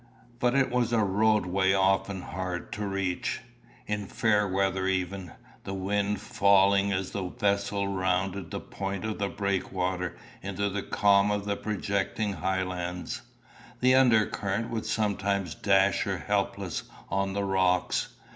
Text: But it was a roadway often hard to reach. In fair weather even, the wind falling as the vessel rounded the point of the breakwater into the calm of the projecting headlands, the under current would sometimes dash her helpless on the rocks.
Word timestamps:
But 0.39 0.55
it 0.55 0.71
was 0.71 0.91
a 0.91 1.03
roadway 1.03 1.73
often 1.73 2.23
hard 2.23 2.71
to 2.73 2.87
reach. 2.87 3.41
In 3.85 4.07
fair 4.07 4.47
weather 4.47 4.87
even, 4.87 5.31
the 5.63 5.75
wind 5.75 6.19
falling 6.19 6.91
as 6.91 7.11
the 7.11 7.27
vessel 7.29 7.87
rounded 7.87 8.49
the 8.49 8.59
point 8.59 9.05
of 9.05 9.19
the 9.19 9.29
breakwater 9.29 10.17
into 10.41 10.69
the 10.71 10.81
calm 10.81 11.29
of 11.29 11.45
the 11.45 11.55
projecting 11.55 12.33
headlands, 12.33 13.21
the 13.79 13.93
under 13.93 14.25
current 14.25 14.71
would 14.71 14.87
sometimes 14.87 15.53
dash 15.53 16.01
her 16.01 16.17
helpless 16.17 16.81
on 17.09 17.33
the 17.33 17.43
rocks. 17.43 18.07